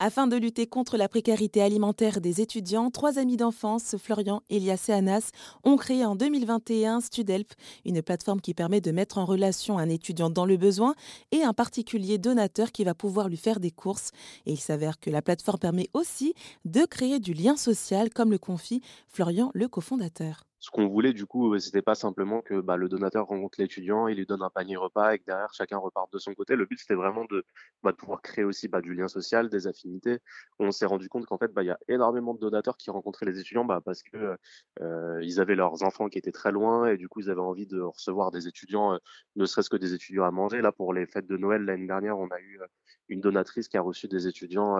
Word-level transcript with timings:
Afin 0.00 0.28
de 0.28 0.36
lutter 0.36 0.68
contre 0.68 0.96
la 0.96 1.08
précarité 1.08 1.60
alimentaire 1.60 2.20
des 2.20 2.40
étudiants, 2.40 2.88
trois 2.92 3.18
amis 3.18 3.36
d'enfance, 3.36 3.96
Florian, 3.96 4.42
Elias 4.48 4.84
et 4.88 4.92
Anas, 4.92 5.32
ont 5.64 5.76
créé 5.76 6.04
en 6.04 6.14
2021 6.14 7.00
Studelp, 7.00 7.52
une 7.84 8.00
plateforme 8.00 8.40
qui 8.40 8.54
permet 8.54 8.80
de 8.80 8.92
mettre 8.92 9.18
en 9.18 9.24
relation 9.24 9.76
un 9.76 9.88
étudiant 9.88 10.30
dans 10.30 10.46
le 10.46 10.56
besoin 10.56 10.94
et 11.32 11.42
un 11.42 11.52
particulier 11.52 12.16
donateur 12.16 12.70
qui 12.70 12.84
va 12.84 12.94
pouvoir 12.94 13.28
lui 13.28 13.36
faire 13.36 13.58
des 13.58 13.72
courses. 13.72 14.12
Et 14.46 14.52
il 14.52 14.60
s'avère 14.60 15.00
que 15.00 15.10
la 15.10 15.20
plateforme 15.20 15.58
permet 15.58 15.88
aussi 15.94 16.32
de 16.64 16.84
créer 16.84 17.18
du 17.18 17.32
lien 17.32 17.56
social, 17.56 18.10
comme 18.10 18.30
le 18.30 18.38
confie 18.38 18.82
Florian, 19.08 19.50
le 19.52 19.66
cofondateur. 19.66 20.47
Ce 20.60 20.70
qu'on 20.70 20.88
voulait 20.88 21.12
du 21.12 21.24
coup, 21.24 21.56
c'était 21.58 21.82
pas 21.82 21.94
simplement 21.94 22.42
que 22.42 22.60
bah, 22.60 22.76
le 22.76 22.88
donateur 22.88 23.26
rencontre 23.26 23.60
l'étudiant, 23.60 24.08
il 24.08 24.16
lui 24.16 24.26
donne 24.26 24.42
un 24.42 24.50
panier 24.50 24.76
repas 24.76 25.12
et 25.12 25.20
que 25.20 25.24
derrière 25.24 25.52
chacun 25.54 25.78
reparte 25.78 26.12
de 26.12 26.18
son 26.18 26.34
côté. 26.34 26.56
Le 26.56 26.66
but 26.66 26.78
c'était 26.78 26.94
vraiment 26.94 27.24
de, 27.26 27.44
bah, 27.84 27.92
pouvoir 27.92 28.22
créer 28.22 28.44
aussi 28.44 28.66
bah, 28.66 28.80
du 28.80 28.94
lien 28.94 29.06
social, 29.06 29.48
des 29.50 29.68
affinités. 29.68 30.18
On 30.58 30.72
s'est 30.72 30.86
rendu 30.86 31.08
compte 31.08 31.26
qu'en 31.26 31.38
fait, 31.38 31.50
il 31.56 31.64
y 31.64 31.70
a 31.70 31.78
énormément 31.86 32.34
de 32.34 32.40
donateurs 32.40 32.76
qui 32.76 32.90
rencontraient 32.90 33.26
les 33.26 33.38
étudiants 33.38 33.66
parce 33.84 34.02
que 34.02 34.36
euh, 34.80 35.20
ils 35.22 35.40
avaient 35.40 35.54
leurs 35.54 35.82
enfants 35.84 36.08
qui 36.08 36.18
étaient 36.18 36.32
très 36.32 36.50
loin 36.50 36.86
et 36.86 36.96
du 36.96 37.08
coup 37.08 37.20
ils 37.20 37.30
avaient 37.30 37.40
envie 37.40 37.66
de 37.66 37.80
recevoir 37.80 38.30
des 38.30 38.48
étudiants, 38.48 38.94
euh, 38.94 38.98
ne 39.36 39.46
serait-ce 39.46 39.70
que 39.70 39.76
des 39.76 39.94
étudiants 39.94 40.24
à 40.24 40.30
manger. 40.32 40.60
Là 40.60 40.72
pour 40.72 40.92
les 40.92 41.06
fêtes 41.06 41.26
de 41.26 41.36
Noël 41.36 41.62
l'année 41.62 41.86
dernière, 41.86 42.18
on 42.18 42.28
a 42.28 42.40
eu 42.40 42.60
euh, 42.60 42.66
une 43.08 43.20
donatrice 43.20 43.68
qui 43.68 43.76
a 43.76 43.80
reçu 43.80 44.08
des 44.08 44.26
étudiants 44.26 44.78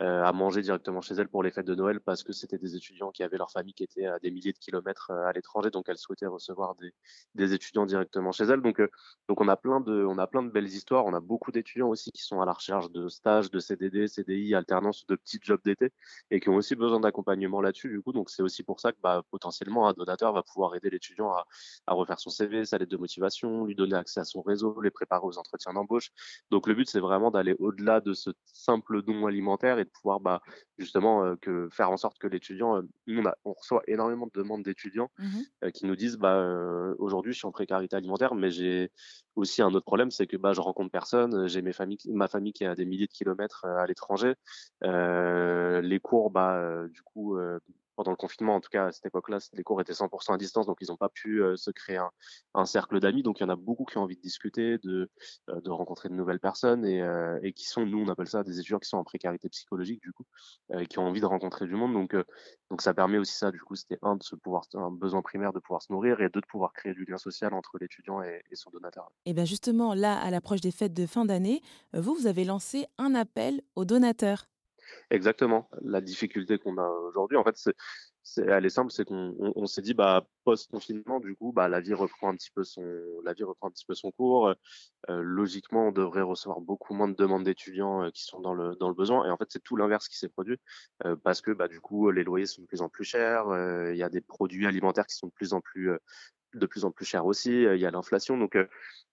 euh, 0.00 0.22
à 0.22 0.32
manger 0.32 0.62
directement 0.62 1.00
chez 1.00 1.14
elle 1.14 1.28
pour 1.28 1.42
les 1.42 1.50
fêtes 1.50 1.66
de 1.66 1.74
Noël 1.74 2.00
parce 2.00 2.22
que 2.22 2.32
c'était 2.32 2.58
des 2.58 2.76
étudiants 2.76 3.10
qui 3.10 3.24
avaient 3.24 3.36
leur 3.36 3.50
famille 3.50 3.74
qui 3.74 3.82
était 3.82 4.06
à 4.06 4.20
des 4.20 4.30
milliers 4.30 4.52
de 4.52 4.58
kilomètres 4.58 4.97
euh, 5.10 5.26
à 5.26 5.32
l'étranger, 5.32 5.70
donc 5.70 5.86
elle 5.88 5.98
souhaitait 5.98 6.26
recevoir 6.26 6.74
des, 7.34 7.52
étudiants 7.52 7.86
directement 7.86 8.32
chez 8.32 8.44
elle. 8.44 8.60
Donc, 8.60 8.80
donc 9.28 9.40
on 9.40 9.48
a 9.48 9.56
plein 9.56 9.80
de, 9.80 10.04
on 10.04 10.18
a 10.18 10.26
plein 10.26 10.42
de 10.42 10.50
belles 10.50 10.66
histoires. 10.66 11.06
On 11.06 11.14
a 11.14 11.20
beaucoup 11.20 11.52
d'étudiants 11.52 11.88
aussi 11.88 12.10
qui 12.12 12.22
sont 12.22 12.40
à 12.40 12.46
la 12.46 12.52
recherche 12.52 12.90
de 12.90 13.08
stages, 13.08 13.50
de 13.50 13.58
CDD, 13.58 14.06
CDI, 14.08 14.54
alternance, 14.54 15.06
de 15.06 15.16
petits 15.16 15.38
jobs 15.42 15.60
d'été 15.64 15.92
et 16.30 16.40
qui 16.40 16.48
ont 16.48 16.56
aussi 16.56 16.74
besoin 16.76 17.00
d'accompagnement 17.00 17.60
là-dessus. 17.60 17.88
Du 17.88 18.02
coup, 18.02 18.12
donc 18.12 18.30
c'est 18.30 18.42
aussi 18.42 18.62
pour 18.62 18.80
ça 18.80 18.92
que 18.92 18.98
bah, 19.02 19.22
potentiellement 19.30 19.88
un 19.88 19.92
donateur 19.92 20.32
va 20.32 20.42
pouvoir 20.42 20.74
aider 20.74 20.90
l'étudiant 20.90 21.32
à, 21.32 21.46
refaire 21.92 22.20
son 22.20 22.30
CV, 22.30 22.64
sa 22.64 22.78
lettre 22.78 22.90
de 22.90 22.96
motivation, 22.96 23.64
lui 23.64 23.74
donner 23.74 23.96
accès 23.96 24.20
à 24.20 24.24
son 24.24 24.42
réseau, 24.42 24.80
les 24.80 24.90
préparer 24.90 25.24
aux 25.24 25.38
entretiens 25.38 25.72
d'embauche. 25.72 26.10
Donc 26.50 26.66
le 26.66 26.74
but 26.74 26.88
c'est 26.88 27.00
vraiment 27.00 27.30
d'aller 27.30 27.54
au-delà 27.58 28.00
de 28.00 28.12
ce 28.12 28.30
simple 28.46 29.02
don 29.02 29.26
alimentaire 29.26 29.78
et 29.78 29.84
de 29.84 29.90
pouvoir 29.90 30.20
bah, 30.20 30.42
justement 30.78 31.24
euh, 31.24 31.68
faire 31.70 31.90
en 31.90 31.96
sorte 31.96 32.18
que 32.18 32.26
l'étudiant, 32.26 32.76
euh, 32.76 32.82
on, 33.08 33.22
on, 33.44 33.52
reçoit 33.52 33.82
énormément 33.86 34.26
de 34.26 34.32
demandes 34.40 34.62
d'étudiants 34.62 34.87
mmh 34.96 35.40
euh, 35.64 35.70
qui 35.70 35.86
nous 35.86 35.96
disent 35.96 36.16
bah 36.16 36.94
aujourd'hui 36.98 37.32
je 37.32 37.38
suis 37.38 37.46
en 37.46 37.52
précarité 37.52 37.96
alimentaire, 37.96 38.34
mais 38.34 38.50
j'ai 38.50 38.90
aussi 39.36 39.62
un 39.62 39.72
autre 39.74 39.84
problème, 39.84 40.10
c'est 40.10 40.26
que 40.26 40.36
bah 40.36 40.52
je 40.52 40.60
rencontre 40.60 40.90
personne, 40.90 41.48
j'ai 41.48 41.62
mes 41.62 41.72
familles, 41.72 41.98
ma 42.08 42.28
famille 42.28 42.52
qui 42.52 42.64
est 42.64 42.68
à 42.68 42.74
des 42.74 42.84
milliers 42.84 43.06
de 43.06 43.12
kilomètres 43.12 43.64
à 43.64 43.86
l'étranger, 43.86 44.34
les 44.82 46.00
cours 46.00 46.30
bah 46.30 46.86
du 46.88 47.02
coup 47.02 47.38
pendant 47.98 48.12
le 48.12 48.16
confinement, 48.16 48.54
en 48.54 48.60
tout 48.60 48.70
cas 48.70 48.86
à 48.86 48.92
cette 48.92 49.06
époque-là, 49.06 49.38
les 49.54 49.64
cours 49.64 49.80
étaient 49.80 49.92
100% 49.92 50.32
à 50.32 50.36
distance, 50.36 50.66
donc 50.66 50.76
ils 50.80 50.86
n'ont 50.90 50.96
pas 50.96 51.08
pu 51.08 51.42
euh, 51.42 51.56
se 51.56 51.72
créer 51.72 51.98
un, 52.54 52.64
cercle 52.64 53.00
d'amis. 53.00 53.24
Donc 53.24 53.40
il 53.40 53.42
y 53.42 53.46
en 53.46 53.48
a 53.48 53.56
beaucoup 53.56 53.84
qui 53.86 53.98
ont 53.98 54.02
envie 54.02 54.14
de 54.14 54.20
discuter, 54.20 54.78
de, 54.78 55.10
euh, 55.48 55.60
rencontrer 55.66 56.08
de 56.08 56.14
nouvelles 56.14 56.38
personnes 56.38 56.86
et, 56.86 57.02
euh, 57.02 57.40
et, 57.42 57.52
qui 57.52 57.64
sont, 57.64 57.84
nous 57.84 57.98
on 57.98 58.06
appelle 58.06 58.28
ça 58.28 58.44
des 58.44 58.60
étudiants 58.60 58.78
qui 58.78 58.88
sont 58.88 58.98
en 58.98 59.02
précarité 59.02 59.48
psychologique 59.48 60.00
du 60.00 60.12
coup, 60.12 60.22
qui 60.88 61.00
ont 61.00 61.08
envie 61.08 61.20
de 61.20 61.26
rencontrer 61.26 61.66
du 61.66 61.74
monde. 61.74 61.92
Donc 62.70 62.82
ça 62.82 62.94
permet 62.94 63.18
aussi 63.18 63.34
ça. 63.34 63.50
Du 63.50 63.60
coup, 63.60 63.74
c'était 63.74 63.98
un 64.02 64.14
de 64.14 64.22
se 64.22 64.36
pouvoir, 64.36 64.62
un 64.74 64.92
besoin 64.92 65.20
primaire 65.20 65.52
de 65.52 65.58
pouvoir 65.58 65.82
se 65.82 65.92
nourrir 65.92 66.20
et 66.20 66.28
deux 66.28 66.40
de 66.40 66.46
pouvoir 66.46 66.72
créer 66.74 66.94
du 66.94 67.04
lien 67.04 67.18
social 67.18 67.52
entre 67.52 67.78
l'étudiant 67.80 68.22
et, 68.22 68.44
et, 68.48 68.54
son 68.54 68.70
donateur. 68.70 69.10
Et 69.26 69.32
bien 69.32 69.44
justement 69.44 69.92
là, 69.94 70.16
à 70.16 70.30
l'approche 70.30 70.60
des 70.60 70.70
fêtes 70.70 70.94
de 70.94 71.06
fin 71.06 71.24
d'année, 71.24 71.62
vous 71.94 72.14
vous 72.14 72.28
avez 72.28 72.44
lancé 72.44 72.86
un 72.96 73.16
appel 73.16 73.60
aux 73.74 73.84
donateurs. 73.84 74.46
Exactement. 75.10 75.68
La 75.82 76.00
difficulté 76.00 76.58
qu'on 76.58 76.78
a 76.78 76.88
aujourd'hui, 76.88 77.36
en 77.36 77.44
fait, 77.44 77.56
elle 78.36 78.66
est 78.66 78.70
simple, 78.70 78.92
c'est 78.92 79.04
qu'on 79.04 79.34
on, 79.38 79.52
on 79.56 79.66
s'est 79.66 79.82
dit, 79.82 79.94
bah, 79.94 80.26
post-confinement, 80.44 81.20
du 81.20 81.34
coup, 81.36 81.52
bah, 81.52 81.68
la 81.68 81.80
vie 81.80 81.94
reprend 81.94 82.30
un 82.30 82.36
petit 82.36 82.50
peu 82.50 82.62
son, 82.64 82.84
la 83.24 83.32
vie 83.32 83.44
reprend 83.44 83.68
un 83.68 83.70
petit 83.70 83.86
peu 83.86 83.94
son 83.94 84.10
cours. 84.12 84.54
Euh, 85.08 85.20
logiquement, 85.22 85.88
on 85.88 85.92
devrait 85.92 86.22
recevoir 86.22 86.60
beaucoup 86.60 86.94
moins 86.94 87.08
de 87.08 87.14
demandes 87.14 87.44
d'étudiants 87.44 88.04
euh, 88.04 88.10
qui 88.10 88.24
sont 88.24 88.40
dans 88.40 88.54
le 88.54 88.76
dans 88.76 88.88
le 88.88 88.94
besoin. 88.94 89.26
Et 89.26 89.30
en 89.30 89.36
fait, 89.36 89.46
c'est 89.48 89.62
tout 89.62 89.76
l'inverse 89.76 90.08
qui 90.08 90.18
s'est 90.18 90.28
produit 90.28 90.58
euh, 91.04 91.16
parce 91.16 91.40
que, 91.40 91.50
bah, 91.52 91.68
du 91.68 91.80
coup, 91.80 92.10
les 92.10 92.24
loyers 92.24 92.46
sont 92.46 92.62
de 92.62 92.66
plus 92.66 92.82
en 92.82 92.88
plus 92.88 93.04
chers. 93.04 93.46
Il 93.92 93.96
y 93.96 94.02
a 94.02 94.10
des 94.10 94.20
produits 94.20 94.66
alimentaires 94.66 95.06
qui 95.06 95.16
sont 95.16 95.28
de 95.28 95.32
plus 95.32 95.52
en 95.52 95.60
plus 95.60 95.90
de 96.54 96.66
plus 96.66 96.84
en 96.84 96.90
plus 96.90 97.04
chers 97.04 97.26
aussi. 97.26 97.50
Il 97.50 97.80
y 97.80 97.86
a 97.86 97.90
l'inflation, 97.90 98.36
donc 98.38 98.56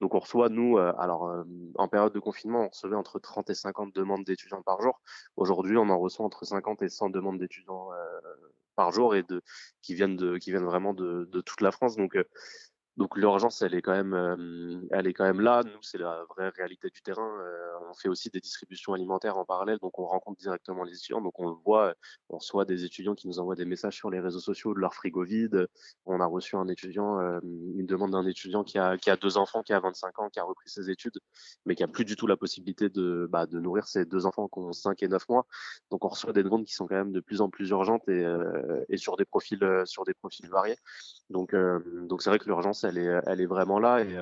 donc 0.00 0.14
on 0.14 0.20
reçoit, 0.20 0.48
nous, 0.48 0.78
alors 0.78 1.44
en 1.74 1.88
période 1.88 2.12
de 2.12 2.20
confinement, 2.20 2.66
on 2.66 2.68
recevait 2.68 2.94
entre 2.94 3.18
30 3.18 3.50
et 3.50 3.54
50 3.54 3.92
demandes 3.94 4.24
d'étudiants 4.24 4.62
par 4.62 4.80
jour. 4.80 5.00
Aujourd'hui, 5.36 5.76
on 5.76 5.88
en 5.88 5.98
reçoit 5.98 6.24
entre 6.24 6.44
50 6.44 6.82
et 6.82 6.88
100 6.88 7.10
demandes 7.10 7.38
d'étudiants 7.38 7.88
par 8.76 8.92
jour 8.92 9.16
et 9.16 9.24
de 9.24 9.42
qui 9.82 9.94
viennent 9.94 10.38
qui 10.38 10.50
viennent 10.50 10.64
vraiment 10.64 10.94
de, 10.94 11.28
de 11.32 11.40
toute 11.40 11.62
la 11.62 11.72
France. 11.72 11.96
Donc 11.96 12.16
donc 12.98 13.16
l'urgence, 13.16 13.62
elle 13.62 13.76
est 13.76 13.80
quand 13.80 13.92
même, 13.92 14.12
euh, 14.12 14.80
elle 14.90 15.06
est 15.06 15.12
quand 15.12 15.24
même 15.24 15.40
là. 15.40 15.62
Nous, 15.62 15.82
c'est 15.82 15.98
la 15.98 16.24
vraie 16.30 16.48
réalité 16.48 16.90
du 16.90 17.00
terrain. 17.00 17.30
Euh, 17.40 17.88
on 17.88 17.94
fait 17.94 18.08
aussi 18.08 18.28
des 18.28 18.40
distributions 18.40 18.92
alimentaires 18.92 19.38
en 19.38 19.44
parallèle, 19.44 19.78
donc 19.78 20.00
on 20.00 20.04
rencontre 20.04 20.40
directement 20.40 20.82
les 20.82 20.96
étudiants. 20.96 21.20
Donc 21.20 21.38
on 21.38 21.52
voit, 21.64 21.94
on 22.28 22.38
reçoit 22.38 22.64
des 22.64 22.84
étudiants 22.84 23.14
qui 23.14 23.28
nous 23.28 23.38
envoient 23.38 23.54
des 23.54 23.66
messages 23.66 23.94
sur 23.94 24.10
les 24.10 24.18
réseaux 24.18 24.40
sociaux 24.40 24.74
de 24.74 24.80
leur 24.80 24.94
frigo 24.94 25.22
vide. 25.22 25.68
On 26.06 26.20
a 26.20 26.26
reçu 26.26 26.56
un 26.56 26.66
étudiant, 26.66 27.20
euh, 27.20 27.38
une 27.42 27.86
demande 27.86 28.10
d'un 28.10 28.26
étudiant 28.26 28.64
qui 28.64 28.78
a, 28.78 28.98
qui 28.98 29.10
a 29.10 29.16
deux 29.16 29.38
enfants, 29.38 29.62
qui 29.62 29.72
a 29.72 29.78
25 29.78 30.18
ans, 30.18 30.28
qui 30.28 30.40
a 30.40 30.44
repris 30.44 30.68
ses 30.68 30.90
études, 30.90 31.20
mais 31.66 31.76
qui 31.76 31.84
a 31.84 31.88
plus 31.88 32.04
du 32.04 32.16
tout 32.16 32.26
la 32.26 32.36
possibilité 32.36 32.88
de, 32.88 33.28
bah, 33.30 33.46
de 33.46 33.60
nourrir 33.60 33.86
ses 33.86 34.06
deux 34.06 34.26
enfants 34.26 34.48
qui 34.48 34.58
ont 34.58 34.72
5 34.72 35.00
et 35.04 35.08
9 35.08 35.28
mois. 35.28 35.46
Donc 35.92 36.04
on 36.04 36.08
reçoit 36.08 36.32
des 36.32 36.42
demandes 36.42 36.64
qui 36.64 36.74
sont 36.74 36.88
quand 36.88 36.96
même 36.96 37.12
de 37.12 37.20
plus 37.20 37.42
en 37.42 37.48
plus 37.48 37.70
urgentes 37.70 38.08
et, 38.08 38.26
et 38.88 38.96
sur 38.96 39.16
des 39.16 39.24
profils, 39.24 39.60
sur 39.84 40.04
des 40.04 40.14
profils 40.14 40.48
variés. 40.48 40.78
Donc, 41.30 41.54
donc 41.54 42.22
c'est 42.22 42.30
vrai 42.30 42.38
que 42.38 42.46
l'urgence 42.46 42.84
elle 42.84 42.98
est, 42.98 43.20
elle 43.26 43.40
est 43.40 43.46
vraiment 43.46 43.78
là. 43.78 44.02
Et, 44.02 44.20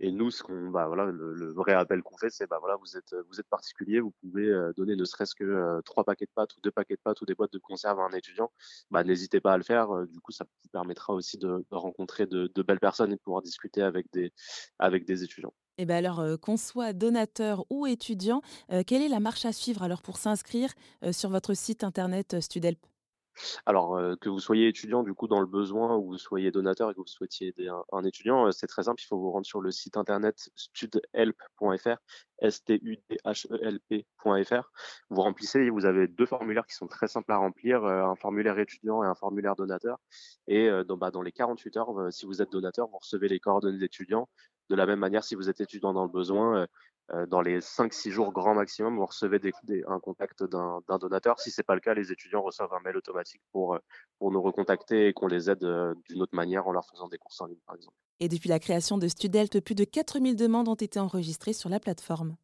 et 0.00 0.12
nous, 0.12 0.30
ce 0.30 0.42
qu'on, 0.42 0.70
bah 0.70 0.86
voilà, 0.86 1.06
le, 1.06 1.52
vrai 1.52 1.72
appel 1.72 2.02
qu'on 2.02 2.16
fait, 2.16 2.30
c'est 2.30 2.46
bah 2.46 2.58
voilà, 2.60 2.76
vous 2.76 2.96
êtes, 2.96 3.16
vous 3.28 3.40
êtes 3.40 3.48
particulier, 3.48 4.00
vous 4.00 4.12
pouvez 4.22 4.52
donner 4.76 4.94
ne 4.94 5.04
serait-ce 5.04 5.34
que 5.34 5.80
trois 5.84 6.04
paquets 6.04 6.26
de 6.26 6.30
pâtes 6.34 6.56
ou 6.56 6.60
deux 6.62 6.70
paquets 6.70 6.94
de 6.94 7.00
pâtes 7.02 7.20
ou 7.20 7.26
des 7.26 7.34
boîtes 7.34 7.52
de 7.52 7.58
conserve 7.58 7.98
à 7.98 8.02
un 8.02 8.12
étudiant. 8.12 8.52
Bah 8.90 9.02
n'hésitez 9.04 9.40
pas 9.40 9.52
à 9.54 9.56
le 9.56 9.64
faire. 9.64 9.88
Du 10.06 10.20
coup, 10.20 10.32
ça 10.32 10.44
vous 10.44 10.68
permettra 10.70 11.14
aussi 11.14 11.38
de, 11.38 11.64
rencontrer 11.70 12.26
de, 12.26 12.62
belles 12.62 12.80
personnes 12.80 13.12
et 13.12 13.16
de 13.16 13.20
pouvoir 13.20 13.42
discuter 13.42 13.82
avec 13.82 14.06
des, 14.12 14.32
avec 14.78 15.04
des 15.04 15.24
étudiants. 15.24 15.54
Et 15.78 15.86
bien 15.86 15.96
alors, 15.96 16.18
euh, 16.20 16.36
qu'on 16.36 16.56
soit 16.56 16.92
donateur 16.92 17.64
ou 17.70 17.86
étudiant, 17.86 18.42
euh, 18.72 18.82
quelle 18.84 19.00
est 19.00 19.08
la 19.08 19.20
marche 19.20 19.44
à 19.44 19.52
suivre 19.52 19.82
alors 19.82 20.02
pour 20.02 20.18
s'inscrire 20.18 20.70
euh, 21.04 21.12
sur 21.12 21.30
votre 21.30 21.54
site 21.54 21.84
internet 21.84 22.40
Studelp 22.40 22.84
alors, 23.66 23.96
euh, 23.96 24.16
que 24.16 24.28
vous 24.28 24.40
soyez 24.40 24.68
étudiant 24.68 25.02
du 25.02 25.14
coup 25.14 25.28
dans 25.28 25.40
le 25.40 25.46
besoin 25.46 25.96
ou 25.96 26.06
vous 26.06 26.18
soyez 26.18 26.50
donateur 26.50 26.90
et 26.90 26.94
que 26.94 27.00
vous 27.00 27.06
souhaitiez 27.06 27.48
aider 27.48 27.68
un, 27.92 28.04
étudiant, 28.04 28.46
euh, 28.46 28.50
c'est 28.50 28.66
très 28.66 28.84
simple. 28.84 29.00
Il 29.02 29.06
faut 29.06 29.18
vous 29.18 29.30
rendre 29.30 29.46
sur 29.46 29.60
le 29.60 29.70
site 29.70 29.96
internet 29.96 30.50
studhelp.fr, 30.56 31.96
s 32.40 32.64
t 32.64 32.78
u 32.82 32.96
d 33.08 33.18
h 33.24 33.46
e 33.50 33.58
l 33.62 33.80
p.fr. 33.88 34.72
Vous 35.10 35.22
remplissez, 35.22 35.70
vous 35.70 35.86
avez 35.86 36.08
deux 36.08 36.26
formulaires 36.26 36.66
qui 36.66 36.74
sont 36.74 36.86
très 36.86 37.08
simples 37.08 37.32
à 37.32 37.36
remplir, 37.36 37.84
euh, 37.84 38.04
un 38.04 38.16
formulaire 38.16 38.58
étudiant 38.58 39.02
et 39.02 39.06
un 39.06 39.14
formulaire 39.14 39.56
donateur. 39.56 39.98
Et 40.46 40.70
dans, 40.86 40.96
bah, 40.96 41.10
dans 41.10 41.22
les 41.22 41.32
48 41.32 41.76
heures, 41.76 42.12
si 42.12 42.26
vous 42.26 42.42
êtes 42.42 42.50
donateur, 42.50 42.88
vous 42.88 42.98
recevez 42.98 43.28
les 43.28 43.40
coordonnées 43.40 43.78
d'étudiants. 43.78 44.28
De 44.70 44.76
la 44.76 44.86
même 44.86 44.98
manière, 44.98 45.24
si 45.24 45.34
vous 45.34 45.48
êtes 45.48 45.60
étudiant 45.60 45.92
dans 45.92 46.04
le 46.04 46.10
besoin, 46.10 46.66
dans 47.28 47.40
les 47.40 47.60
5-6 47.60 48.10
jours 48.10 48.32
grand 48.32 48.54
maximum, 48.54 48.96
vous 48.96 49.06
recevez 49.06 49.38
des, 49.38 49.52
un 49.86 49.98
contact 49.98 50.44
d'un 50.44 50.98
donateur. 51.00 51.40
Si 51.40 51.50
c'est 51.50 51.62
pas 51.62 51.74
le 51.74 51.80
cas, 51.80 51.94
les 51.94 52.12
étudiants 52.12 52.42
reçoivent 52.42 52.72
un 52.72 52.80
mail 52.80 52.96
automatique 52.96 53.40
pour, 53.52 53.74
euh, 53.74 53.78
pour 54.18 54.30
nous 54.30 54.42
recontacter 54.42 55.08
et 55.08 55.12
qu'on 55.12 55.26
les 55.26 55.50
aide 55.50 55.64
euh, 55.64 55.94
d'une 56.08 56.22
autre 56.22 56.34
manière 56.34 56.66
en 56.66 56.72
leur 56.72 56.86
faisant 56.86 57.08
des 57.08 57.18
courses 57.18 57.40
en 57.40 57.46
ligne, 57.46 57.60
par 57.66 57.76
exemple. 57.76 57.96
Et 58.20 58.28
depuis 58.28 58.48
la 58.48 58.58
création 58.58 58.98
de 58.98 59.08
Studelt, 59.08 59.60
plus 59.60 59.74
de 59.74 59.84
4000 59.84 60.36
demandes 60.36 60.68
ont 60.68 60.74
été 60.74 60.98
enregistrées 60.98 61.52
sur 61.52 61.68
la 61.68 61.80
plateforme. 61.80 62.36